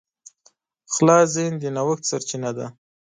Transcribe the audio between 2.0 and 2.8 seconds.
سرچینه ده.